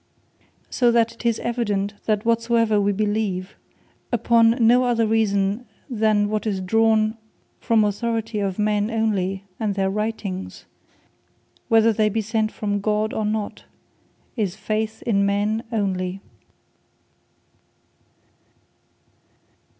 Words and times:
So 0.71 0.91
that 0.93 1.11
it 1.13 1.27
is 1.27 1.37
evident, 1.41 1.93
that 2.07 2.25
whatsoever 2.25 2.81
we 2.81 2.91
believe, 2.91 3.53
upon 4.11 4.55
no 4.59 4.83
other 4.83 5.05
reason, 5.05 5.67
than 5.91 6.27
what 6.27 6.47
is 6.47 6.59
drawn 6.59 7.17
from 7.59 7.83
authority 7.83 8.39
of 8.39 8.57
men 8.57 8.89
onely, 8.89 9.43
and 9.59 9.75
their 9.75 9.91
writings; 9.91 10.65
whether 11.67 11.93
they 11.93 12.09
be 12.09 12.21
sent 12.21 12.51
from 12.51 12.79
God 12.81 13.13
or 13.13 13.25
not, 13.27 13.65
is 14.35 14.55
Faith 14.55 15.03
in 15.03 15.23
men 15.23 15.61
onely. 15.71 16.19